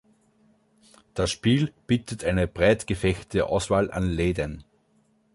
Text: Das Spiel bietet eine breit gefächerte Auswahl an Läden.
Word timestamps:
Das 1.13 1.29
Spiel 1.29 1.73
bietet 1.85 2.23
eine 2.23 2.47
breit 2.47 2.87
gefächerte 2.87 3.45
Auswahl 3.45 3.91
an 3.91 4.09
Läden. 4.09 4.63